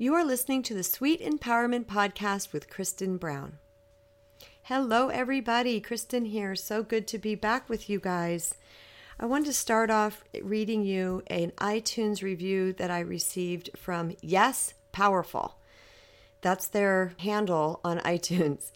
You 0.00 0.14
are 0.14 0.24
listening 0.24 0.62
to 0.62 0.72
the 0.72 0.82
Sweet 0.82 1.20
Empowerment 1.20 1.84
Podcast 1.84 2.54
with 2.54 2.70
Kristen 2.70 3.18
Brown. 3.18 3.58
Hello, 4.62 5.10
everybody. 5.10 5.78
Kristen 5.78 6.24
here. 6.24 6.56
So 6.56 6.82
good 6.82 7.06
to 7.08 7.18
be 7.18 7.34
back 7.34 7.68
with 7.68 7.90
you 7.90 8.00
guys. 8.00 8.54
I 9.18 9.26
wanted 9.26 9.48
to 9.48 9.52
start 9.52 9.90
off 9.90 10.24
reading 10.40 10.84
you 10.84 11.22
an 11.26 11.50
iTunes 11.58 12.22
review 12.22 12.72
that 12.72 12.90
I 12.90 13.00
received 13.00 13.68
from 13.76 14.16
Yes 14.22 14.72
Powerful. 14.90 15.58
That's 16.40 16.66
their 16.66 17.12
handle 17.18 17.80
on 17.84 17.98
iTunes. 18.16 18.70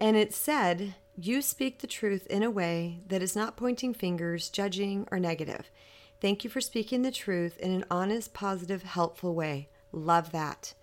And 0.00 0.16
it 0.16 0.32
said, 0.32 0.94
You 1.14 1.42
speak 1.42 1.80
the 1.80 1.86
truth 1.86 2.26
in 2.28 2.42
a 2.42 2.50
way 2.50 3.00
that 3.06 3.22
is 3.22 3.36
not 3.36 3.58
pointing 3.58 3.92
fingers, 3.92 4.48
judging, 4.48 5.06
or 5.12 5.20
negative. 5.20 5.70
Thank 6.22 6.42
you 6.42 6.48
for 6.48 6.62
speaking 6.62 7.02
the 7.02 7.12
truth 7.12 7.58
in 7.58 7.70
an 7.70 7.84
honest, 7.90 8.32
positive, 8.32 8.84
helpful 8.84 9.34
way. 9.34 9.68
Love 9.92 10.32
that. 10.32 10.74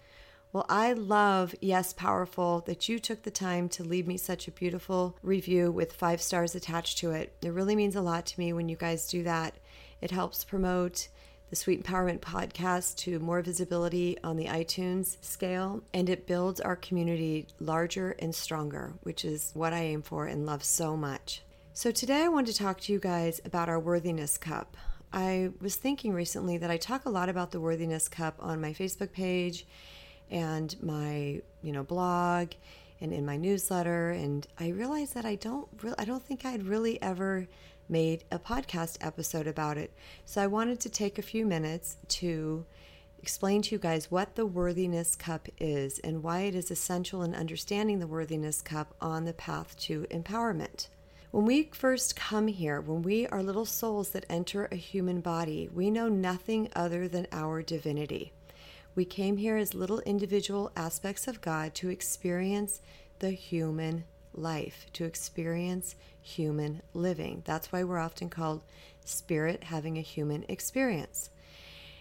Well, 0.53 0.65
I 0.69 0.93
love 0.93 1.53
Yes 1.61 1.93
Powerful 1.93 2.61
that 2.61 2.87
you 2.87 2.99
took 2.99 3.23
the 3.23 3.31
time 3.31 3.69
to 3.69 3.83
leave 3.83 4.07
me 4.07 4.17
such 4.17 4.47
a 4.47 4.51
beautiful 4.51 5.17
review 5.21 5.71
with 5.71 5.93
five 5.93 6.21
stars 6.21 6.55
attached 6.55 6.97
to 6.99 7.11
it. 7.11 7.33
It 7.41 7.53
really 7.53 7.75
means 7.75 7.95
a 7.95 8.01
lot 8.01 8.25
to 8.27 8.39
me 8.39 8.53
when 8.53 8.69
you 8.69 8.75
guys 8.75 9.07
do 9.07 9.23
that. 9.23 9.55
It 10.01 10.11
helps 10.11 10.43
promote 10.43 11.09
the 11.49 11.55
Sweet 11.55 11.83
Empowerment 11.83 12.19
podcast 12.19 12.95
to 12.97 13.19
more 13.19 13.41
visibility 13.41 14.17
on 14.23 14.35
the 14.35 14.45
iTunes 14.45 15.17
scale, 15.21 15.83
and 15.93 16.09
it 16.09 16.27
builds 16.27 16.59
our 16.59 16.75
community 16.75 17.47
larger 17.59 18.15
and 18.19 18.33
stronger, 18.33 18.93
which 19.03 19.23
is 19.23 19.51
what 19.53 19.73
I 19.73 19.83
aim 19.83 20.01
for 20.01 20.25
and 20.25 20.45
love 20.45 20.63
so 20.63 20.97
much. 20.97 21.43
So, 21.73 21.91
today 21.91 22.23
I 22.23 22.27
want 22.29 22.47
to 22.47 22.55
talk 22.55 22.81
to 22.81 22.93
you 22.93 22.99
guys 22.99 23.39
about 23.45 23.69
our 23.69 23.79
worthiness 23.79 24.37
cup. 24.37 24.75
I 25.11 25.51
was 25.61 25.75
thinking 25.75 26.13
recently 26.13 26.57
that 26.57 26.71
I 26.71 26.77
talk 26.77 27.05
a 27.05 27.09
lot 27.09 27.29
about 27.29 27.51
the 27.51 27.59
worthiness 27.59 28.07
cup 28.07 28.35
on 28.39 28.61
my 28.61 28.73
Facebook 28.73 29.11
page 29.11 29.65
and 30.29 30.75
my, 30.83 31.41
you 31.61 31.71
know, 31.71 31.83
blog 31.83 32.51
and 32.99 33.13
in 33.13 33.25
my 33.25 33.37
newsletter 33.37 34.09
and 34.09 34.45
I 34.59 34.69
realized 34.69 35.13
that 35.13 35.25
I 35.25 35.35
don't 35.35 35.67
re- 35.81 35.93
I 35.97 36.05
don't 36.05 36.23
think 36.23 36.45
I'd 36.45 36.63
really 36.63 37.01
ever 37.01 37.47
made 37.89 38.25
a 38.31 38.39
podcast 38.39 38.97
episode 39.01 39.47
about 39.47 39.77
it. 39.77 39.93
So 40.25 40.41
I 40.41 40.47
wanted 40.47 40.79
to 40.81 40.89
take 40.89 41.17
a 41.17 41.21
few 41.21 41.45
minutes 41.45 41.97
to 42.09 42.65
explain 43.19 43.61
to 43.61 43.75
you 43.75 43.79
guys 43.79 44.11
what 44.11 44.35
the 44.35 44.45
worthiness 44.45 45.15
cup 45.15 45.47
is 45.59 45.99
and 45.99 46.23
why 46.23 46.41
it 46.41 46.55
is 46.55 46.69
essential 46.69 47.23
in 47.23 47.33
understanding 47.33 47.99
the 47.99 48.07
worthiness 48.07 48.61
cup 48.61 48.93
on 49.01 49.25
the 49.25 49.33
path 49.33 49.77
to 49.77 50.05
empowerment. 50.11 50.87
When 51.31 51.45
we 51.45 51.69
first 51.73 52.15
come 52.15 52.47
here, 52.47 52.79
when 52.79 53.01
we 53.01 53.27
are 53.27 53.43
little 53.43 53.65
souls 53.65 54.11
that 54.11 54.25
enter 54.29 54.69
a 54.71 54.77
human 54.77 55.19
body, 55.19 55.69
we 55.73 55.91
know 55.91 56.07
nothing 56.07 56.69
other 56.73 57.09
than 57.09 57.27
our 57.33 57.61
divinity. 57.61 58.31
We 58.95 59.03
came 59.03 59.35
here 59.35 59.57
as 59.57 59.73
little 59.73 59.99
individual 59.99 60.71
aspects 60.77 61.27
of 61.27 61.41
God 61.41 61.75
to 61.75 61.89
experience 61.89 62.81
the 63.19 63.31
human 63.31 64.05
life, 64.33 64.87
to 64.93 65.03
experience 65.03 65.95
human 66.21 66.81
living. 66.93 67.41
That's 67.45 67.73
why 67.73 67.83
we're 67.83 67.99
often 67.99 68.29
called 68.29 68.63
spirit 69.03 69.65
having 69.65 69.97
a 69.97 70.01
human 70.01 70.45
experience. 70.47 71.29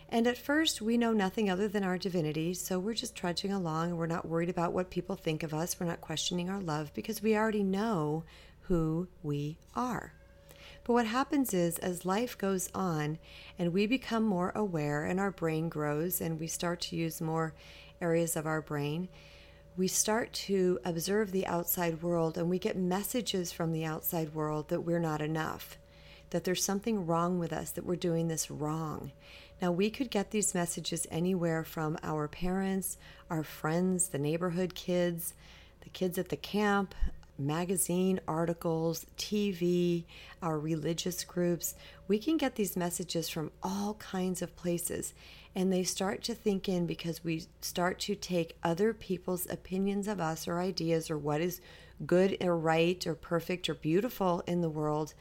And 0.09 0.29
at 0.29 0.39
first, 0.39 0.81
we 0.81 0.97
know 0.97 1.13
nothing 1.13 1.51
other 1.51 1.67
than 1.67 1.83
our 1.83 1.99
divinity, 1.99 2.55
so 2.55 2.79
we're 2.79 2.95
just 2.95 3.17
trudging 3.17 3.53
along 3.53 3.89
and 3.89 3.99
we're 3.99 4.07
not 4.07 4.29
worried 4.29 4.49
about 4.49 4.73
what 4.73 4.89
people 4.89 5.17
think 5.17 5.43
of 5.43 5.53
us. 5.53 5.81
We're 5.81 5.87
not 5.87 6.01
questioning 6.01 6.49
our 6.49 6.61
love 6.61 6.93
because 6.95 7.23
we 7.23 7.37
already 7.37 7.65
know 7.65 8.23
who 8.69 9.09
we 9.23 9.59
are. 9.75 10.13
But 10.85 10.93
what 10.93 11.07
happens 11.07 11.53
is, 11.53 11.79
as 11.79 12.07
life 12.07 12.39
goes 12.39 12.69
on 12.75 13.19
and 13.59 13.73
we 13.73 13.87
become 13.87 14.23
more 14.23 14.53
aware 14.55 15.05
and 15.05 15.19
our 15.19 15.33
brain 15.33 15.69
grows 15.69 16.21
and 16.21 16.39
we 16.39 16.47
start 16.47 16.81
to 16.83 16.97
use 16.97 17.21
more 17.21 17.55
areas 18.01 18.37
of 18.37 18.47
our 18.47 18.61
brain, 18.61 19.09
we 19.77 19.89
start 19.89 20.33
to 20.33 20.79
observe 20.85 21.33
the 21.33 21.47
outside 21.47 22.03
world 22.03 22.39
and 22.39 22.49
we 22.49 22.59
get 22.59 22.77
messages 22.77 23.53
from 23.53 23.73
the 23.73 23.85
outside 23.85 24.35
world 24.35 24.69
that 24.69 24.83
we're 24.83 25.01
not 25.01 25.21
enough, 25.21 25.77
that 26.31 26.45
there's 26.45 26.65
something 26.65 27.05
wrong 27.05 27.39
with 27.39 27.53
us, 27.53 27.73
that 27.73 27.85
we're 27.85 27.97
doing 27.97 28.29
this 28.29 28.51
wrong. 28.51 29.13
Now, 29.61 29.73
we 29.73 29.91
could 29.91 30.11
get 30.11 30.31
these 30.31 30.55
messages 30.55 31.07
anywhere 31.11 31.65
from 31.65 31.99
our 32.03 32.29
parents, 32.29 32.97
our 33.29 33.43
friends, 33.43 34.09
the 34.09 34.19
neighborhood 34.19 34.75
kids, 34.75 35.35
the 35.81 35.91
kids 35.91 36.19
at 36.19 36.29
the 36.29 36.37
camp, 36.37 36.95
magazine 37.39 38.21
articles, 38.27 39.07
TV, 39.17 40.05
our 40.43 40.59
religious 40.59 41.25
groups. 41.25 41.75
We 42.09 42.19
can 42.19 42.37
get 42.37 42.55
these 42.55 42.77
messages 42.77 43.29
from 43.29 43.51
all 43.63 43.95
kinds 43.95 44.43
of 44.43 44.57
places 44.57 45.15
and 45.55 45.73
they 45.73 45.85
start 45.85 46.23
to 46.25 46.35
think 46.35 46.69
in 46.69 46.87
because 46.87 47.25
we 47.25 47.47
start 47.63 47.99
to 48.01 48.15
take 48.15 48.59
other 48.63 48.93
people's 48.93 49.49
opinions 49.49 50.07
of 50.07 50.21
us 50.21 50.47
or 50.47 50.61
ideas 50.61 51.11
or 51.11 51.17
what 51.17 51.41
is 51.41 51.61
good 52.05 52.37
or 52.43 52.57
right 52.57 53.07
or 53.07 53.15
perfect 53.15 53.69
or 53.69 53.75
beautiful 53.75 54.43
in 54.47 54.61
the 54.61 54.69
world 54.69 55.15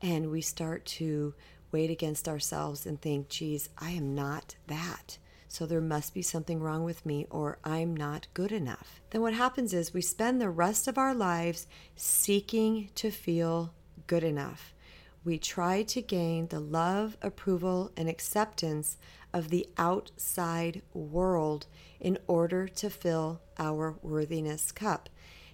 and 0.00 0.30
we 0.30 0.40
start 0.40 0.84
to 0.84 1.34
wait 1.74 1.90
against 1.90 2.28
ourselves 2.28 2.86
and 2.86 3.00
think, 3.00 3.28
geez, 3.28 3.68
I 3.78 3.90
am 3.90 4.14
not 4.14 4.54
that. 4.68 5.18
So 5.54 5.66
there 5.66 5.80
must 5.80 6.14
be 6.14 6.22
something 6.22 6.58
wrong 6.58 6.82
with 6.82 7.06
me, 7.06 7.28
or 7.30 7.58
I'm 7.62 7.94
not 7.94 8.26
good 8.34 8.50
enough. 8.50 9.00
Then 9.10 9.22
what 9.22 9.34
happens 9.34 9.72
is 9.72 9.94
we 9.94 10.02
spend 10.02 10.40
the 10.40 10.50
rest 10.50 10.88
of 10.88 10.98
our 10.98 11.14
lives 11.14 11.68
seeking 11.94 12.90
to 12.96 13.12
feel 13.12 13.72
good 14.08 14.24
enough. 14.24 14.74
We 15.22 15.38
try 15.38 15.84
to 15.84 16.02
gain 16.02 16.48
the 16.48 16.58
love, 16.58 17.16
approval, 17.22 17.92
and 17.96 18.08
acceptance 18.08 18.96
of 19.32 19.50
the 19.50 19.68
outside 19.78 20.82
world 20.92 21.68
in 22.00 22.18
order 22.26 22.66
to 22.66 22.90
fill 22.90 23.40
our 23.56 23.94
worthiness 24.02 24.72
cup. 24.72 25.08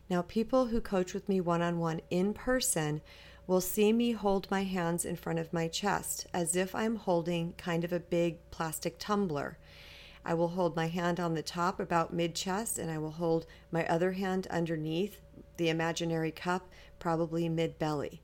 Now, 0.09 0.23
people 0.23 0.69
who 0.69 0.81
coach 0.81 1.13
with 1.13 1.29
me 1.29 1.43
one 1.43 1.61
on 1.61 1.79
one 1.79 2.01
in 2.09 2.33
person 2.33 3.03
will 3.47 3.61
see 3.61 3.93
me 3.93 4.13
hold 4.13 4.51
my 4.51 4.65
hands 4.65 5.05
in 5.05 5.17
front 5.17 5.39
of 5.39 5.53
my 5.53 5.69
chest 5.69 6.27
as 6.33 6.57
if 6.57 6.75
I'm 6.75 6.97
holding 6.97 7.53
kind 7.59 7.85
of 7.85 7.93
a 7.93 8.01
big 8.01 8.39
plastic 8.51 8.97
tumbler. 8.99 9.59
I 10.25 10.35
will 10.35 10.49
hold 10.49 10.77
my 10.77 10.89
hand 10.89 11.19
on 11.19 11.35
the 11.35 11.43
top 11.43 11.81
about 11.81 12.13
mid 12.13 12.35
chest, 12.35 12.79
and 12.79 12.91
I 12.91 12.99
will 12.99 13.13
hold 13.13 13.47
my 13.71 13.87
other 13.87 14.13
hand 14.13 14.47
underneath 14.49 15.21
the 15.57 15.69
imaginary 15.69 16.31
cup, 16.31 16.69
probably 16.99 17.49
mid 17.49 17.79
belly. 17.79 18.21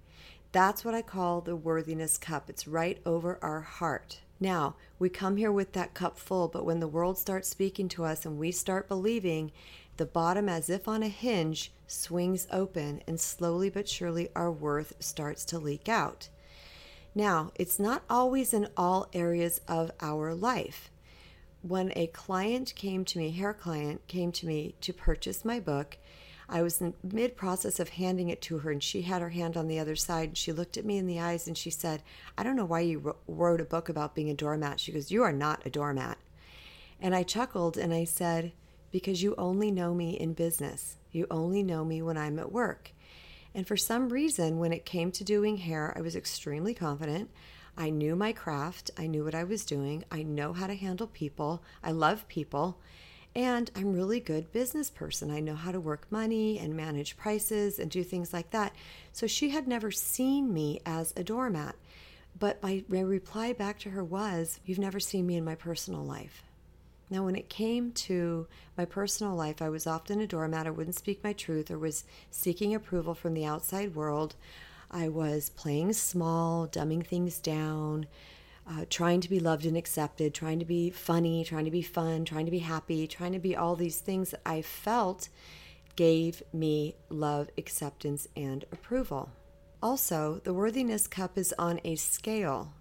That's 0.53 0.85
what 0.85 0.95
I 0.95 1.03
call 1.03 1.41
the 1.41 1.57
worthiness 1.57 2.19
cup. 2.19 2.49
It's 2.49 2.69
right 2.69 2.99
over 3.05 3.39
our 3.43 3.61
heart. 3.61 4.21
Now, 4.39 4.77
we 4.99 5.09
come 5.09 5.37
here 5.37 5.53
with 5.53 5.73
that 5.73 5.95
cup 5.95 6.19
full, 6.19 6.49
but 6.49 6.65
when 6.65 6.81
the 6.81 6.89
world 6.89 7.19
starts 7.19 7.49
speaking 7.49 7.89
to 7.91 8.05
us 8.05 8.27
and 8.27 8.39
we 8.39 8.53
start 8.53 8.89
believing, 8.89 9.53
the 9.97 10.07
bottom, 10.07 10.49
as 10.49 10.69
if 10.69 10.87
on 10.89 11.03
a 11.03 11.09
hinge, 11.09 11.73
swings 11.87 12.47
open, 12.51 13.03
and 13.07 13.19
slowly 13.19 13.71
but 13.71 13.89
surely 13.89 14.29
our 14.37 14.53
worth 14.53 14.93
starts 14.99 15.45
to 15.47 15.59
leak 15.59 15.89
out. 15.89 16.29
Now, 17.15 17.53
it's 17.55 17.79
not 17.79 18.03
always 18.11 18.53
in 18.53 18.69
all 18.77 19.09
areas 19.15 19.63
of 19.67 19.91
our 20.01 20.35
life. 20.35 20.91
When 21.67 21.93
a 21.97 22.07
client 22.07 22.73
came 22.77 23.05
to 23.07 23.19
me, 23.19 23.33
hair 23.33 23.53
client 23.53 24.07
came 24.07 24.31
to 24.31 24.47
me 24.47 24.77
to 24.83 24.93
purchase 24.93 25.45
my 25.45 25.59
book, 25.59 25.99
I 26.49 26.63
was 26.63 26.81
in 26.81 26.95
mid 27.03 27.37
process 27.37 27.81
of 27.81 27.89
handing 27.89 28.29
it 28.29 28.41
to 28.43 28.59
her, 28.59 28.71
and 28.71 28.81
she 28.81 29.03
had 29.03 29.21
her 29.21 29.31
hand 29.31 29.57
on 29.57 29.67
the 29.67 29.81
other 29.81 29.97
side. 29.97 30.29
And 30.29 30.39
she 30.39 30.53
looked 30.53 30.77
at 30.77 30.85
me 30.85 30.97
in 30.97 31.09
the 31.09 31.19
eyes 31.19 31.49
and 31.49 31.59
she 31.59 31.71
said, 31.71 32.05
I 32.39 32.45
don't 32.45 32.55
know 32.55 32.65
why 32.65 32.81
you 32.81 33.17
wrote 33.27 33.61
a 33.61 33.65
book 33.65 33.89
about 33.89 34.15
being 34.15 34.31
a 34.31 34.35
doormat. 34.35 34.79
She 34.79 34.93
goes, 34.93 35.11
You 35.11 35.25
are 35.25 35.33
not 35.33 35.67
a 35.67 35.71
doormat. 35.71 36.19
And 37.01 37.17
I 37.17 37.25
chuckled 37.25 37.77
and 37.77 37.93
I 37.93 38.05
said, 38.05 38.53
Because 38.93 39.25
you 39.25 39.35
only 39.37 39.73
know 39.73 39.93
me 39.93 40.11
in 40.11 40.35
business. 40.35 40.99
You 41.11 41.27
only 41.33 41.65
know 41.65 41.85
me 41.85 42.01
when 42.01 42.17
I'm 42.17 42.39
at 42.39 42.53
work. 42.53 42.93
And 43.57 43.67
for 43.67 43.77
some 43.77 44.11
reason, 44.11 44.61
when 44.61 44.73
it 44.73 44.85
came 44.85 45.11
to 45.11 45.25
doing 45.25 45.57
hair, 45.57 45.93
I 45.97 46.01
was 46.01 46.15
extremely 46.15 46.75
confident. 46.75 47.29
I 47.77 47.91
knew 47.91 48.17
my 48.17 48.33
craft. 48.33 48.91
I 48.97 49.07
knew 49.07 49.25
what 49.25 49.35
I 49.35 49.45
was 49.45 49.65
doing. 49.65 50.05
I 50.11 50.23
know 50.23 50.53
how 50.53 50.67
to 50.67 50.75
handle 50.75 51.07
people. 51.07 51.63
I 51.83 51.93
love 51.93 52.27
people. 52.29 52.79
And 53.35 53.71
I'm 53.77 53.93
really 53.93 54.19
good 54.19 54.51
business 54.51 54.89
person. 54.89 55.31
I 55.31 55.41
know 55.41 55.55
how 55.55 55.71
to 55.71 55.79
work 55.79 56.07
money 56.11 56.59
and 56.59 56.75
manage 56.75 57.19
prices 57.19 57.79
and 57.79 57.91
do 57.91 58.03
things 58.03 58.33
like 58.33 58.51
that. 58.51 58.75
So 59.13 59.27
she 59.27 59.51
had 59.51 59.69
never 59.69 59.91
seen 59.91 60.55
me 60.55 60.81
as 60.87 61.13
a 61.17 61.23
doormat. 61.23 61.77
But 62.39 62.63
my, 62.63 62.83
reply 62.89 63.53
back 63.53 63.79
to 63.81 63.91
her 63.91 64.03
was, 64.03 64.59
You've 64.65 64.79
never 64.79 65.01
seen 65.01 65.27
me 65.27 65.37
in 65.37 65.45
my 65.45 65.55
personal 65.55 66.03
life. 66.03 66.43
Now, 67.09 67.25
when 67.25 67.37
it 67.37 67.49
came 67.49 67.93
to 67.93 68.47
my 68.77 68.85
personal 68.85 69.35
life, 69.35 69.63
I 69.63 69.69
was 69.69 69.87
often 69.87 70.21
a 70.21 70.27
doormat. 70.27 70.67
I 70.67 70.71
wouldn't 70.71 70.97
speak 70.97 71.23
my 71.23 71.33
truth 71.33 71.71
or 71.71 71.79
was 71.79 72.05
seeking 72.31 72.75
approval 72.75 73.15
from 73.15 73.35
the 73.35 73.45
outside 73.45 73.95
world. 73.95 74.35
I 74.91 75.09
was 75.09 75.51
playing 75.51 75.93
small, 75.95 76.67
dumbing 76.67 77.07
things 77.07 77.39
down, 77.39 78.07
uh, 78.69 78.85
trying 78.91 79.21
to 79.21 79.29
be 79.29 79.41
loved 79.41 79.65
and 79.67 79.77
accepted, 79.77 80.35
trying 80.35 80.59
to 80.59 80.65
be 80.65 80.91
funny, 80.91 81.45
trying 81.45 81.65
to 81.65 81.71
be 81.71 81.83
fun, 81.83 82.25
trying 82.25 82.47
to 82.47 82.51
be 82.51 82.59
happy, 82.61 83.07
trying 83.07 83.33
to 83.33 83.39
be 83.39 83.55
all 83.55 83.77
these 83.77 84.01
things 84.01 84.31
that 84.31 84.43
I 84.45 84.63
felt 84.63 85.29
gave 85.95 86.43
me 86.53 86.97
love, 87.09 87.49
acceptance, 87.57 88.29
and 88.37 88.65
approval. 88.73 89.31
Also, 89.83 90.41
the 90.45 90.55
worthiness 90.55 91.07
cup 91.07 91.39
is 91.39 91.55
on 91.59 91.81
a 91.85 91.97
scale. 91.97 92.73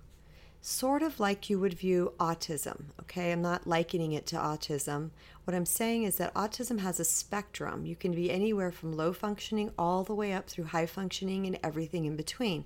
Sort 0.66 1.04
of 1.04 1.20
like 1.20 1.48
you 1.48 1.60
would 1.60 1.76
view 1.76 2.12
autism. 2.20 2.86
Okay, 3.02 3.32
I'm 3.32 3.42
not 3.44 3.68
likening 3.68 4.14
it 4.14 4.26
to 4.28 4.36
autism. 4.36 5.12
What 5.44 5.54
I'm 5.54 5.66
saying 5.66 6.06
is 6.06 6.16
that 6.16 6.34
autism 6.34 6.80
has 6.80 7.00
a 7.00 7.06
spectrum. 7.06 7.86
You 7.86 7.96
can 7.96 8.14
be 8.14 8.32
anywhere 8.32 8.72
from 8.72 8.98
low 8.98 9.14
functioning 9.14 9.72
all 9.78 10.04
the 10.04 10.16
way 10.16 10.34
up 10.34 10.50
through 10.50 10.64
high 10.66 10.88
functioning 10.88 11.46
and 11.46 11.60
everything 11.64 12.06
in 12.06 12.16
between. 12.16 12.66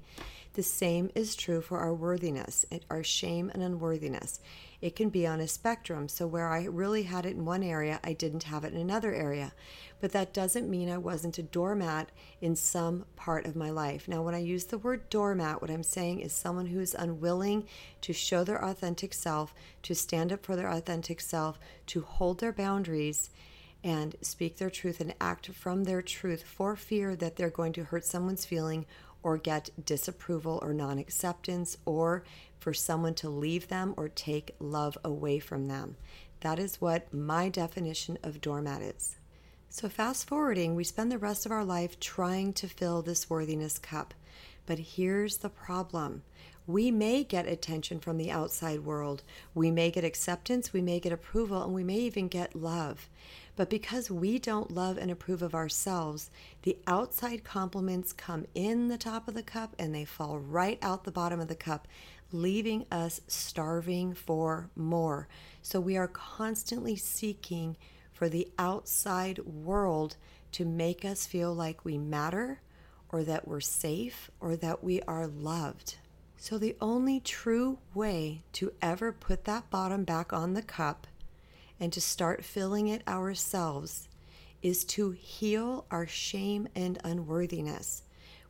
The 0.54 0.64
same 0.64 1.12
is 1.14 1.36
true 1.36 1.60
for 1.60 1.80
our 1.80 1.94
worthiness, 1.94 2.66
our 2.90 3.04
shame 3.04 3.52
and 3.54 3.62
unworthiness. 3.62 4.40
It 4.82 4.96
can 4.96 5.10
be 5.10 5.28
on 5.28 5.42
a 5.42 5.48
spectrum. 5.48 6.08
So, 6.08 6.26
where 6.26 6.48
I 6.48 6.64
really 6.64 7.04
had 7.04 7.26
it 7.26 7.36
in 7.36 7.44
one 7.44 7.64
area, 7.64 8.00
I 8.02 8.14
didn't 8.14 8.44
have 8.44 8.64
it 8.64 8.74
in 8.74 8.80
another 8.80 9.14
area. 9.14 9.52
But 10.02 10.12
that 10.14 10.34
doesn't 10.34 10.70
mean 10.70 10.90
I 10.90 10.98
wasn't 10.98 11.38
a 11.38 11.44
doormat 11.44 12.12
in 12.42 12.56
some 12.56 13.06
part 13.16 13.46
of 13.46 13.56
my 13.56 13.70
life. 13.70 14.08
Now, 14.08 14.22
when 14.22 14.36
I 14.36 14.40
use 14.40 14.66
the 14.66 14.78
word 14.78 15.10
doormat, 15.10 15.62
what 15.62 15.72
I'm 15.72 15.84
saying 15.84 16.22
is 16.22 16.32
someone 16.32 16.68
who 16.68 16.80
is 16.80 16.96
unwilling 16.96 17.66
to 18.02 18.14
show 18.14 18.44
their 18.44 18.64
authentic 18.64 19.14
self, 19.14 19.54
to 19.84 19.94
stand 19.94 20.32
up 20.32 20.46
for 20.46 20.56
their 20.56 20.70
authentic 20.70 21.20
self, 21.20 21.60
to 21.88 22.02
hold 22.02 22.40
their 22.40 22.54
boundaries 22.54 23.30
and 23.84 24.16
speak 24.22 24.58
their 24.58 24.70
truth 24.70 25.00
and 25.00 25.14
act 25.22 25.48
from 25.48 25.84
their 25.84 26.02
truth 26.02 26.44
for 26.44 26.76
fear 26.76 27.16
that 27.16 27.36
they're 27.36 27.50
going 27.50 27.74
to 27.74 27.86
hurt 27.86 28.06
someone's 28.06 28.46
feeling 28.46 28.86
or 29.24 29.38
get 29.38 29.70
disapproval 29.86 30.60
or 30.62 30.74
non 30.74 30.98
acceptance 30.98 31.78
or 31.86 32.24
for 32.60 32.74
someone 32.74 33.14
to 33.16 33.30
leave 33.30 33.68
them 33.68 33.94
or 33.98 34.10
take 34.10 34.56
love 34.60 34.98
away 35.04 35.40
from 35.40 35.68
them. 35.68 35.96
That 36.42 36.60
is 36.60 36.80
what 36.80 37.14
my 37.14 37.50
definition 37.50 38.18
of 38.24 38.42
doormat 38.42 38.82
is. 38.82 39.18
So, 39.72 39.88
fast 39.88 40.28
forwarding, 40.28 40.76
we 40.76 40.84
spend 40.84 41.12
the 41.12 41.20
rest 41.20 41.46
of 41.46 41.52
our 41.52 41.64
life 41.64 42.00
trying 42.00 42.54
to 42.54 42.68
fill 42.68 43.04
this 43.04 43.30
worthiness 43.30 43.78
cup. 43.78 44.16
But 44.66 44.80
here's 44.80 45.38
the 45.38 45.50
problem 45.50 46.24
we 46.66 46.90
may 46.90 47.24
get 47.24 47.48
attention 47.48 48.00
from 48.00 48.18
the 48.18 48.32
outside 48.32 48.80
world, 48.80 49.22
we 49.54 49.70
may 49.70 49.92
get 49.92 50.04
acceptance, 50.04 50.74
we 50.74 50.82
may 50.82 51.00
get 51.00 51.12
approval, 51.12 51.64
and 51.64 51.74
we 51.74 51.84
may 51.84 52.00
even 52.00 52.28
get 52.28 52.56
love. 52.56 53.10
But 53.56 53.70
because 53.70 54.10
we 54.10 54.40
don't 54.40 54.74
love 54.74 54.98
and 54.98 55.12
approve 55.12 55.44
of 55.44 55.54
ourselves, 55.54 56.32
the 56.64 56.78
outside 56.88 57.44
compliments 57.44 58.12
come 58.12 58.48
in 58.56 58.88
the 58.88 58.98
top 58.98 59.28
of 59.28 59.36
the 59.36 59.44
cup 59.44 59.76
and 59.78 59.94
they 59.94 60.06
fall 60.06 60.40
right 60.40 60.80
out 60.82 61.04
the 61.04 61.12
bottom 61.12 61.40
of 61.40 61.48
the 61.48 61.56
cup, 61.56 61.88
leaving 62.32 62.88
us 62.92 63.22
starving 63.28 64.16
for 64.16 64.70
more. 64.76 65.28
So 65.62 65.80
we 65.80 65.96
are 65.96 66.08
constantly 66.08 66.96
seeking 66.96 67.78
for 68.20 68.28
the 68.28 68.50
outside 68.60 69.40
world 69.40 70.18
to 70.52 70.66
make 70.66 71.06
us 71.06 71.26
feel 71.26 71.54
like 71.54 71.86
we 71.86 71.98
matter 71.98 72.60
or 73.14 73.24
that 73.24 73.48
we're 73.48 73.62
safe 73.62 74.30
or 74.42 74.58
that 74.58 74.84
we 74.84 75.02
are 75.04 75.26
loved. 75.26 75.96
So 76.36 76.58
the 76.58 76.76
only 76.82 77.22
true 77.22 77.78
way 77.94 78.44
to 78.54 78.74
ever 78.82 79.14
put 79.14 79.46
that 79.46 79.70
bottom 79.70 80.04
back 80.04 80.34
on 80.34 80.54
the 80.54 80.62
cup 80.62 81.08
and 81.80 81.94
to 81.94 82.02
start 82.02 82.44
filling 82.44 82.90
it 82.90 83.08
ourselves 83.08 84.10
is 84.62 84.84
to 84.84 85.12
heal 85.12 85.86
our 85.90 86.06
shame 86.06 86.68
and 86.76 87.00
unworthiness. 87.06 88.04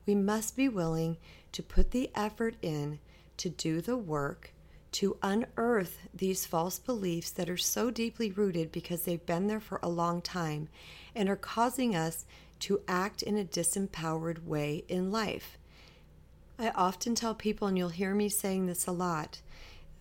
We 0.07 0.15
must 0.15 0.55
be 0.55 0.67
willing 0.67 1.17
to 1.51 1.61
put 1.61 1.91
the 1.91 2.09
effort 2.15 2.55
in 2.63 2.97
to 3.37 3.51
do 3.51 3.81
the 3.81 3.97
work 3.97 4.51
to 4.91 5.17
unearth 5.21 5.99
these 6.13 6.45
false 6.45 6.79
beliefs 6.79 7.31
that 7.31 7.49
are 7.49 7.57
so 7.57 7.91
deeply 7.91 8.31
rooted 8.31 8.71
because 8.71 9.03
they've 9.03 9.25
been 9.25 9.47
there 9.47 9.59
for 9.59 9.79
a 9.83 9.89
long 9.89 10.21
time 10.21 10.67
and 11.15 11.29
are 11.29 11.35
causing 11.35 11.95
us 11.95 12.25
to 12.59 12.81
act 12.87 13.21
in 13.21 13.37
a 13.37 13.45
disempowered 13.45 14.45
way 14.45 14.83
in 14.87 15.11
life. 15.11 15.57
I 16.57 16.69
often 16.71 17.15
tell 17.15 17.35
people, 17.35 17.67
and 17.67 17.77
you'll 17.77 17.89
hear 17.89 18.13
me 18.13 18.27
saying 18.27 18.65
this 18.65 18.87
a 18.87 18.91
lot, 18.91 19.41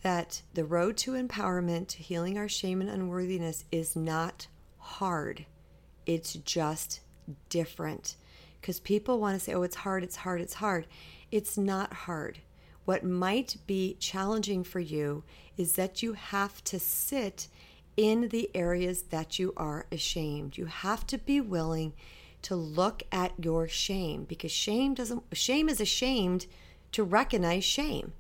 that 0.02 0.42
the 0.54 0.64
road 0.64 0.96
to 0.98 1.12
empowerment, 1.12 1.88
to 1.88 1.98
healing 1.98 2.36
our 2.38 2.48
shame 2.48 2.80
and 2.80 2.90
unworthiness, 2.90 3.64
is 3.70 3.94
not 3.94 4.48
hard. 4.78 5.46
It's 6.06 6.32
just 6.32 7.00
different. 7.48 8.16
Because 8.60 8.80
people 8.80 9.20
want 9.20 9.38
to 9.38 9.44
say, 9.44 9.54
oh, 9.54 9.62
it's 9.62 9.76
hard, 9.76 10.02
it's 10.02 10.16
hard, 10.16 10.40
it's 10.40 10.54
hard. 10.54 10.86
It's 11.30 11.56
not 11.56 11.92
hard. 11.92 12.40
What 12.88 13.04
might 13.04 13.58
be 13.66 13.98
challenging 14.00 14.64
for 14.64 14.80
you 14.80 15.22
is 15.58 15.74
that 15.74 16.02
you 16.02 16.14
have 16.14 16.64
to 16.64 16.80
sit 16.80 17.48
in 17.98 18.28
the 18.28 18.50
areas 18.54 19.02
that 19.10 19.38
you 19.38 19.52
are 19.58 19.84
ashamed. 19.92 20.56
You 20.56 20.64
have 20.64 21.06
to 21.08 21.18
be 21.18 21.38
willing 21.38 21.92
to 22.40 22.56
look 22.56 23.02
at 23.12 23.32
your 23.38 23.68
shame 23.68 24.24
because 24.24 24.52
shame 24.52 24.94
doesn't 24.94 25.22
shame 25.34 25.68
is 25.68 25.82
ashamed 25.82 26.46
to 26.92 27.04
recognize 27.04 27.62
shame 27.62 28.14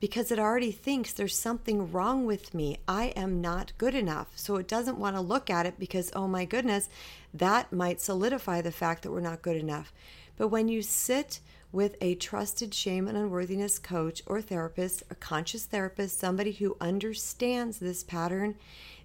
because 0.00 0.32
it 0.32 0.38
already 0.38 0.72
thinks 0.72 1.12
there's 1.12 1.38
something 1.38 1.92
wrong 1.92 2.24
with 2.24 2.54
me. 2.54 2.78
I 2.88 3.08
am 3.16 3.42
not 3.42 3.76
good 3.76 3.94
enough. 3.94 4.28
So 4.34 4.56
it 4.56 4.66
doesn't 4.66 4.98
want 4.98 5.16
to 5.16 5.20
look 5.20 5.50
at 5.50 5.66
it 5.66 5.78
because, 5.78 6.10
oh 6.16 6.26
my 6.26 6.46
goodness, 6.46 6.88
that 7.34 7.70
might 7.70 8.00
solidify 8.00 8.62
the 8.62 8.72
fact 8.72 9.02
that 9.02 9.12
we're 9.12 9.20
not 9.20 9.42
good 9.42 9.56
enough. 9.58 9.92
But 10.38 10.48
when 10.48 10.68
you 10.68 10.80
sit 10.80 11.40
with 11.76 11.94
a 12.00 12.14
trusted 12.14 12.72
shame 12.72 13.06
and 13.06 13.18
unworthiness 13.18 13.78
coach 13.78 14.22
or 14.24 14.40
therapist, 14.40 15.02
a 15.10 15.14
conscious 15.14 15.66
therapist, 15.66 16.18
somebody 16.18 16.52
who 16.52 16.74
understands 16.80 17.78
this 17.78 18.02
pattern, 18.02 18.54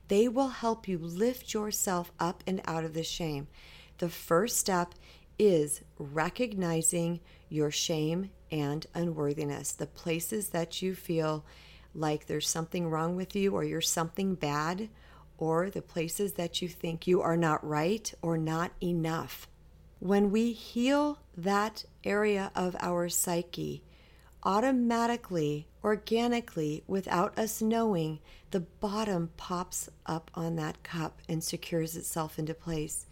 they 0.08 0.30
will 0.30 0.48
help 0.48 0.88
you 0.88 0.98
lift 0.98 1.54
yourself 1.54 2.14
up 2.18 2.42
and 2.48 2.62
out 2.64 2.86
of 2.86 2.94
the 2.94 3.04
shame. 3.04 3.46
The 3.98 4.08
first 4.08 4.58
step 4.58 4.96
is 5.38 5.82
recognizing 6.00 7.20
your 7.50 7.72
shame 7.72 8.32
and 8.50 8.88
unworthiness, 8.94 9.74
the 9.74 9.86
places 9.86 10.48
that 10.52 10.82
you 10.82 10.96
feel 10.96 11.44
like 11.94 12.26
there's 12.26 12.48
something 12.48 12.90
wrong 12.90 13.18
with 13.18 13.36
you 13.36 13.54
or 13.54 13.66
you're 13.66 13.82
something 13.82 14.34
bad, 14.34 14.88
or 15.38 15.70
the 15.70 15.82
places 15.82 16.34
that 16.34 16.62
you 16.62 16.70
think 16.70 17.06
you 17.06 17.22
are 17.22 17.36
not 17.36 17.68
right 17.68 18.14
or 18.22 18.38
not 18.38 18.72
enough. 18.82 19.50
When 20.02 20.32
we 20.32 20.52
heal 20.52 21.20
that 21.38 21.86
area 22.04 22.52
of 22.56 22.76
our 22.80 23.08
psyche, 23.08 23.84
automatically, 24.42 25.68
organically, 25.84 26.84
without 26.88 27.38
us 27.38 27.62
knowing, 27.62 28.18
the 28.50 28.62
bottom 28.62 29.30
pops 29.38 29.90
up 30.08 30.32
on 30.34 30.56
that 30.56 30.82
cup 30.82 31.20
and 31.30 31.44
secures 31.44 31.96
itself 31.96 32.40
into 32.40 32.56
place. 32.56 33.06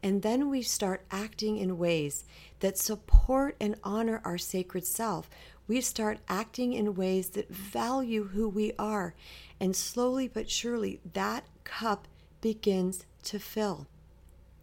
And 0.00 0.22
then 0.22 0.48
we 0.48 0.62
start 0.62 1.04
acting 1.10 1.56
in 1.56 1.76
ways 1.76 2.24
that 2.60 2.78
support 2.78 3.56
and 3.60 3.74
honor 3.82 4.20
our 4.24 4.38
sacred 4.38 4.86
self. 4.86 5.28
We 5.66 5.80
start 5.80 6.20
acting 6.28 6.72
in 6.72 6.94
ways 6.94 7.30
that 7.30 7.50
value 7.50 8.28
who 8.28 8.48
we 8.48 8.74
are. 8.78 9.16
And 9.58 9.74
slowly 9.74 10.28
but 10.28 10.48
surely, 10.48 11.00
that 11.14 11.46
cup 11.64 12.06
begins 12.40 13.06
to 13.24 13.40
fill. 13.40 13.88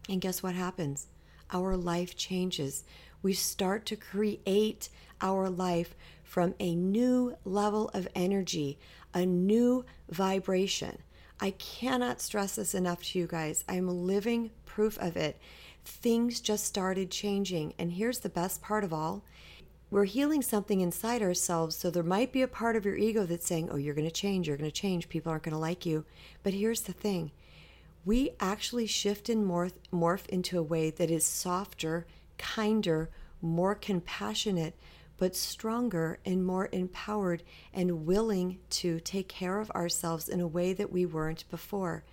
And 0.08 0.22
guess 0.22 0.42
what 0.42 0.54
happens? 0.54 1.08
Our 1.52 1.76
life 1.76 2.16
changes. 2.16 2.84
We 3.22 3.32
start 3.32 3.86
to 3.86 3.96
create 3.96 4.88
our 5.20 5.48
life 5.48 5.94
from 6.22 6.54
a 6.58 6.74
new 6.74 7.36
level 7.44 7.90
of 7.94 8.08
energy, 8.14 8.78
a 9.14 9.24
new 9.24 9.84
vibration. 10.10 10.98
I 11.40 11.50
cannot 11.52 12.20
stress 12.20 12.56
this 12.56 12.74
enough 12.74 13.02
to 13.04 13.18
you 13.18 13.26
guys. 13.26 13.64
I'm 13.68 13.88
living 13.88 14.50
proof 14.64 14.98
of 14.98 15.16
it. 15.16 15.38
Things 15.84 16.40
just 16.40 16.64
started 16.64 17.10
changing. 17.10 17.74
And 17.78 17.92
here's 17.92 18.20
the 18.20 18.28
best 18.28 18.62
part 18.62 18.84
of 18.84 18.92
all 18.92 19.24
we're 19.88 20.04
healing 20.04 20.42
something 20.42 20.80
inside 20.80 21.22
ourselves. 21.22 21.76
So 21.76 21.90
there 21.90 22.02
might 22.02 22.32
be 22.32 22.42
a 22.42 22.48
part 22.48 22.74
of 22.74 22.84
your 22.84 22.96
ego 22.96 23.24
that's 23.24 23.46
saying, 23.46 23.70
oh, 23.70 23.76
you're 23.76 23.94
going 23.94 24.08
to 24.08 24.10
change, 24.10 24.48
you're 24.48 24.56
going 24.56 24.70
to 24.70 24.74
change, 24.74 25.08
people 25.08 25.30
aren't 25.30 25.44
going 25.44 25.52
to 25.52 25.58
like 25.58 25.86
you. 25.86 26.04
But 26.42 26.54
here's 26.54 26.82
the 26.82 26.92
thing 26.92 27.30
we 28.06 28.30
actually 28.38 28.86
shift 28.86 29.28
and 29.28 29.44
morph, 29.44 29.72
morph 29.92 30.26
into 30.28 30.58
a 30.58 30.62
way 30.62 30.90
that 30.90 31.10
is 31.10 31.26
softer, 31.26 32.06
kinder, 32.38 33.10
more 33.42 33.74
compassionate, 33.74 34.74
but 35.18 35.34
stronger 35.34 36.18
and 36.24 36.46
more 36.46 36.68
empowered 36.70 37.42
and 37.74 38.06
willing 38.06 38.58
to 38.70 39.00
take 39.00 39.28
care 39.28 39.58
of 39.58 39.70
ourselves 39.72 40.28
in 40.28 40.40
a 40.40 40.46
way 40.46 40.72
that 40.72 40.92
we 40.92 41.04
weren't 41.04 41.50
before. 41.50 42.04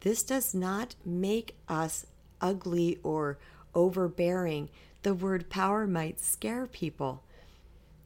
This 0.00 0.22
does 0.22 0.54
not 0.54 0.94
make 1.04 1.56
us 1.68 2.06
ugly 2.40 2.98
or 3.02 3.38
overbearing. 3.74 4.68
The 5.02 5.14
word 5.14 5.50
power 5.50 5.86
might 5.86 6.20
scare 6.20 6.66
people. 6.66 7.24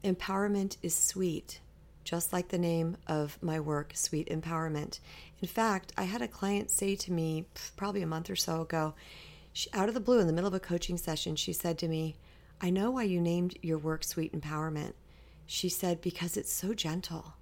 Empowerment 0.03 0.77
is 0.81 0.95
sweet, 0.95 1.59
just 2.03 2.31
like 2.31 2.47
the 2.47 2.57
name 2.57 2.97
of 3.05 3.37
my 3.41 3.59
work, 3.59 3.91
Sweet 3.95 4.29
Empowerment. 4.29 4.99
In 5.41 5.47
fact, 5.47 5.93
I 5.97 6.03
had 6.03 6.21
a 6.21 6.27
client 6.27 6.71
say 6.71 6.95
to 6.95 7.11
me 7.11 7.45
probably 7.75 8.01
a 8.01 8.07
month 8.07 8.29
or 8.29 8.35
so 8.35 8.61
ago, 8.61 8.95
she, 9.53 9.69
out 9.73 9.87
of 9.87 9.93
the 9.93 9.99
blue 9.99 10.19
in 10.19 10.27
the 10.27 10.33
middle 10.33 10.47
of 10.47 10.53
a 10.53 10.59
coaching 10.59 10.97
session, 10.97 11.35
she 11.35 11.53
said 11.53 11.77
to 11.79 11.87
me, 11.87 12.15
I 12.59 12.69
know 12.69 12.91
why 12.91 13.03
you 13.03 13.21
named 13.21 13.57
your 13.61 13.77
work 13.77 14.03
Sweet 14.03 14.33
Empowerment. 14.33 14.93
She 15.45 15.69
said, 15.69 16.01
because 16.01 16.37
it's 16.37 16.51
so 16.51 16.73
gentle. 16.73 17.35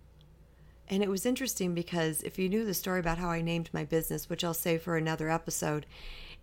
And 0.88 1.02
it 1.02 1.10
was 1.10 1.26
interesting 1.26 1.74
because 1.74 2.22
if 2.22 2.38
you 2.38 2.48
knew 2.50 2.66
the 2.66 2.74
story 2.74 3.00
about 3.00 3.18
how 3.18 3.30
I 3.30 3.42
named 3.42 3.70
my 3.74 3.86
business, 3.86 4.30
which 4.30 4.44
I'll 4.44 4.54
say 4.54 4.78
for 4.78 4.98
another 4.98 5.30
episode, 5.30 5.86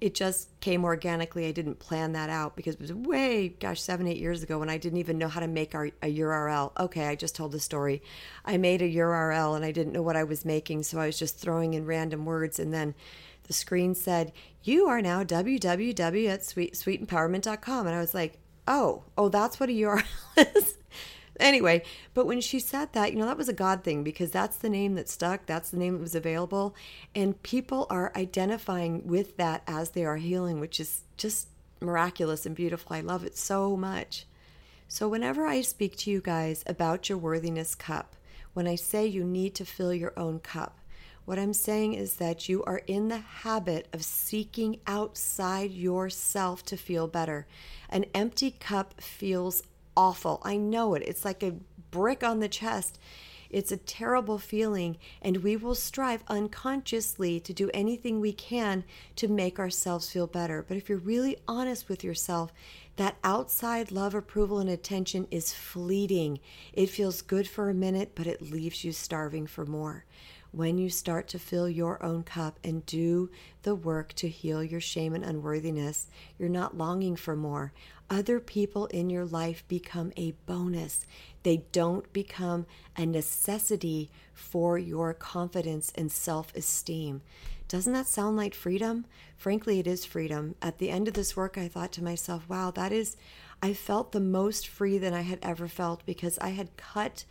it 0.02 0.16
just 0.16 0.48
came 0.58 0.82
organically. 0.82 1.46
I 1.46 1.52
didn't 1.52 1.78
plan 1.78 2.10
that 2.14 2.28
out 2.28 2.56
because 2.56 2.74
it 2.74 2.80
was 2.80 2.92
way, 2.92 3.50
gosh, 3.60 3.80
seven, 3.80 4.08
eight 4.08 4.16
years 4.16 4.42
ago 4.42 4.58
when 4.58 4.68
I 4.68 4.76
didn't 4.76 4.98
even 4.98 5.16
know 5.16 5.28
how 5.28 5.38
to 5.38 5.46
make 5.46 5.76
our, 5.76 5.92
a 6.02 6.18
URL. 6.18 6.72
Okay, 6.76 7.06
I 7.06 7.14
just 7.14 7.36
told 7.36 7.52
the 7.52 7.60
story. 7.60 8.02
I 8.44 8.56
made 8.56 8.82
a 8.82 8.92
URL 8.92 9.54
and 9.54 9.64
I 9.64 9.70
didn't 9.70 9.92
know 9.92 10.02
what 10.02 10.16
I 10.16 10.24
was 10.24 10.44
making, 10.44 10.82
so 10.82 10.98
I 10.98 11.06
was 11.06 11.20
just 11.20 11.38
throwing 11.38 11.74
in 11.74 11.86
random 11.86 12.24
words. 12.24 12.58
And 12.58 12.74
then 12.74 12.96
the 13.44 13.52
screen 13.52 13.94
said, 13.94 14.32
You 14.64 14.88
are 14.88 15.00
now 15.00 15.22
www 15.22 16.28
at 16.28 16.44
sweet, 16.44 16.74
sweetempowerment.com. 16.74 17.86
And 17.86 17.94
I 17.94 18.00
was 18.00 18.12
like, 18.12 18.38
Oh, 18.66 19.04
oh, 19.16 19.28
that's 19.28 19.60
what 19.60 19.68
a 19.68 19.72
URL 19.72 20.02
is 20.56 20.78
anyway, 21.40 21.82
but 22.14 22.26
when 22.26 22.40
she 22.40 22.58
said 22.58 22.92
that, 22.92 23.12
you 23.12 23.18
know, 23.18 23.26
that 23.26 23.38
was 23.38 23.48
a 23.48 23.54
God 23.54 23.84
thing 23.84 24.02
because 24.02 24.30
that's 24.30 24.56
the 24.56 24.68
name 24.68 24.94
that 24.94 25.08
stuck. 25.08 25.46
That's 25.46 25.70
the 25.70 25.78
name 25.78 25.94
that 25.94 26.00
was 26.00 26.14
available. 26.14 26.74
And 27.14 27.42
people 27.42 27.86
are 27.90 28.12
identifying 28.16 29.06
with 29.06 29.36
that 29.36 29.62
as 29.66 29.90
they 29.90 30.04
are 30.04 30.16
healing, 30.16 30.60
which 30.60 30.80
is 30.80 31.02
just 31.16 31.48
miraculous 31.80 32.46
and 32.46 32.54
beautiful. 32.54 32.96
I 32.96 33.00
love 33.00 33.24
it 33.24 33.36
so 33.36 33.76
much. 33.76 34.26
So, 34.88 35.08
whenever 35.08 35.46
I 35.46 35.62
speak 35.62 35.96
to 35.98 36.10
you 36.10 36.20
guys 36.20 36.62
about 36.66 37.08
your 37.08 37.18
worthiness 37.18 37.74
cup, 37.74 38.14
when 38.52 38.66
I 38.66 38.74
say 38.74 39.06
you 39.06 39.24
need 39.24 39.54
to 39.54 39.64
fill 39.64 39.94
your 39.94 40.12
own 40.18 40.38
cup, 40.38 40.78
what 41.24 41.38
I'm 41.38 41.52
saying 41.52 41.94
is 41.94 42.16
that 42.16 42.48
you 42.48 42.64
are 42.64 42.82
in 42.86 43.08
the 43.08 43.18
habit 43.18 43.86
of 43.92 44.04
seeking 44.04 44.80
outside 44.86 45.70
yourself 45.70 46.64
to 46.64 46.76
feel 46.76 47.06
better. 47.06 47.46
An 47.88 48.06
empty 48.12 48.50
cup 48.50 49.00
feels 49.00 49.62
awful. 49.96 50.40
I 50.44 50.56
know 50.56 50.94
it. 50.94 51.02
It's 51.02 51.24
like 51.24 51.42
a 51.42 51.56
brick 51.90 52.22
on 52.22 52.40
the 52.40 52.48
chest. 52.48 52.98
It's 53.50 53.70
a 53.70 53.76
terrible 53.76 54.38
feeling, 54.38 54.96
and 55.20 55.38
we 55.38 55.56
will 55.56 55.74
strive 55.74 56.24
unconsciously 56.26 57.38
to 57.40 57.52
do 57.52 57.70
anything 57.74 58.18
we 58.18 58.32
can 58.32 58.82
to 59.16 59.28
make 59.28 59.58
ourselves 59.58 60.10
feel 60.10 60.26
better. 60.26 60.64
But 60.66 60.78
if 60.78 60.88
you're 60.88 60.96
really 60.96 61.36
honest 61.46 61.86
with 61.88 62.02
yourself, 62.02 62.50
that 62.96 63.16
outside 63.22 63.92
love, 63.92 64.14
approval, 64.14 64.58
and 64.58 64.70
attention 64.70 65.28
is 65.30 65.52
fleeting. 65.52 66.40
It 66.72 66.88
feels 66.88 67.20
good 67.20 67.46
for 67.46 67.68
a 67.68 67.74
minute, 67.74 68.12
but 68.14 68.26
it 68.26 68.40
leaves 68.40 68.84
you 68.84 68.92
starving 68.92 69.46
for 69.46 69.66
more 69.66 70.06
when 70.52 70.76
you 70.76 70.90
start 70.90 71.28
to 71.28 71.38
fill 71.38 71.68
your 71.68 72.02
own 72.04 72.22
cup 72.22 72.58
and 72.62 72.84
do 72.84 73.30
the 73.62 73.74
work 73.74 74.12
to 74.12 74.28
heal 74.28 74.62
your 74.62 74.80
shame 74.80 75.14
and 75.14 75.24
unworthiness, 75.24 76.06
you're 76.38 76.48
not 76.48 76.76
longing 76.76 77.16
for 77.16 77.34
more. 77.34 77.72
Other 78.10 78.40
people 78.40 78.86
in 78.86 79.10
your 79.10 79.24
life 79.24 79.64
become 79.68 80.12
a 80.16 80.32
bonus. 80.46 81.06
They 81.42 81.64
don't 81.72 82.12
become 82.12 82.66
a 82.96 83.06
necessity 83.06 84.10
for 84.34 84.78
your 84.78 85.14
confidence 85.14 85.92
and 85.94 86.12
self 86.12 86.54
esteem. 86.54 87.22
Doesn't 87.68 87.92
that 87.94 88.06
sound 88.06 88.36
like 88.36 88.54
freedom? 88.54 89.06
Frankly, 89.36 89.78
it 89.78 89.86
is 89.86 90.04
freedom. 90.04 90.54
At 90.60 90.78
the 90.78 90.90
end 90.90 91.08
of 91.08 91.14
this 91.14 91.34
work, 91.36 91.56
I 91.56 91.68
thought 91.68 91.92
to 91.92 92.04
myself, 92.04 92.46
wow, 92.48 92.70
that 92.72 92.92
is, 92.92 93.16
I 93.62 93.72
felt 93.72 94.12
the 94.12 94.20
most 94.20 94.68
free 94.68 94.98
than 94.98 95.14
I 95.14 95.22
had 95.22 95.38
ever 95.40 95.68
felt 95.68 96.04
because 96.04 96.38
I 96.38 96.50
had 96.50 96.76
cut 96.76 97.24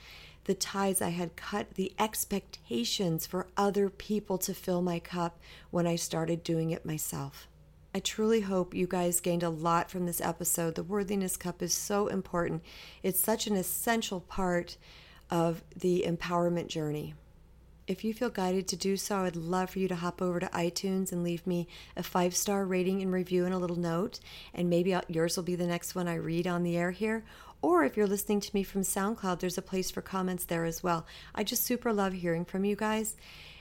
the 0.46 0.54
ties 0.56 1.01
I 1.01 1.10
had 1.10 1.36
cut, 1.36 1.75
the 1.75 1.94
expectations 2.00 3.25
for 3.25 3.48
other 3.56 3.90
people 3.90 4.38
to 4.40 4.54
fill 4.54 4.82
my 4.82 5.00
cup 5.00 5.40
when 5.70 5.86
I 5.86 5.96
started 5.96 6.44
doing 6.44 6.72
it 6.72 6.86
myself. 6.86 7.48
I 7.94 8.00
truly 8.00 8.42
hope 8.42 8.74
you 8.74 8.88
guys 8.88 9.20
gained 9.20 9.44
a 9.44 9.50
lot 9.50 9.92
from 9.92 10.06
this 10.06 10.22
episode. 10.22 10.76
The 10.76 10.84
Worthiness 10.84 11.36
Cup 11.36 11.62
is 11.62 11.74
so 11.74 12.08
important, 12.08 12.64
it's 13.04 13.20
such 13.20 13.48
an 13.48 13.58
essential 13.58 14.22
part 14.22 14.78
of 15.30 15.62
the 15.76 16.06
empowerment 16.08 16.68
journey. 16.68 17.16
If 17.88 18.06
you 18.06 18.14
feel 18.14 18.30
guided 18.30 18.70
to 18.70 18.78
do 18.78 18.96
so, 18.96 19.18
I 19.18 19.24
would 19.24 19.36
love 19.36 19.72
for 19.72 19.80
you 19.80 19.90
to 19.90 19.96
hop 19.96 20.22
over 20.22 20.40
to 20.40 20.46
iTunes 20.48 21.12
and 21.12 21.24
leave 21.24 21.46
me 21.46 21.68
a 21.98 22.04
five 22.04 22.34
star 22.34 22.64
rating 22.64 23.02
and 23.02 23.12
review 23.12 23.44
and 23.44 23.54
a 23.54 23.58
little 23.58 23.76
note. 23.76 24.22
And 24.54 24.70
maybe 24.70 24.96
yours 25.10 25.36
will 25.36 25.44
be 25.44 25.56
the 25.56 25.68
next 25.68 25.94
one 25.94 26.08
I 26.08 26.16
read 26.16 26.48
on 26.48 26.64
the 26.64 26.78
air 26.78 26.92
here. 26.92 27.26
Or 27.62 27.84
if 27.84 27.96
you're 27.96 28.08
listening 28.08 28.39
to 28.41 28.56
me 28.56 28.63
from 28.63 28.82
SoundCloud, 28.82 29.39
there's 29.39 29.58
a 29.58 29.62
place 29.62 29.91
for 29.91 30.01
comments 30.01 30.46
there 30.46 30.65
as 30.65 30.82
well. 30.82 31.06
I 31.36 31.44
just 31.44 31.63
super 31.63 31.94
love 31.94 32.13
hearing 32.13 32.46
from 32.46 32.65
you 32.65 32.75
guys. 32.75 33.15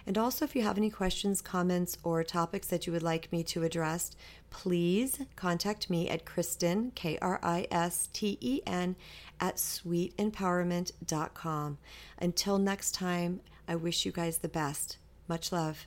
And 0.06 0.16
also, 0.16 0.46
if 0.46 0.56
you 0.56 0.62
have 0.62 0.78
any 0.78 0.88
questions, 0.88 1.42
comments, 1.42 1.98
or 2.02 2.24
topics 2.24 2.68
that 2.68 2.86
you 2.86 2.92
would 2.92 3.02
like 3.02 3.30
me 3.30 3.42
to 3.44 3.62
address, 3.62 4.12
please 4.48 5.20
contact 5.36 5.90
me 5.90 6.08
at 6.08 6.24
Kristen, 6.24 6.92
K 6.94 7.18
R 7.20 7.38
I 7.42 7.66
S 7.70 8.08
T 8.12 8.38
E 8.40 8.62
N, 8.66 8.96
at 9.38 9.56
sweetempowerment.com. 9.56 11.78
Until 12.18 12.58
next 12.58 12.92
time, 12.92 13.40
I 13.68 13.76
wish 13.76 14.06
you 14.06 14.12
guys 14.12 14.38
the 14.38 14.48
best. 14.48 14.96
Much 15.28 15.52
love. 15.52 15.86